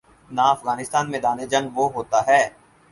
نہ 0.31 0.41
افغانستان 0.47 1.11
میدان 1.11 1.37
جنگ 1.45 1.69
وہ 1.75 1.89
ہوتا 1.93 2.19
ہے۔ 2.27 2.41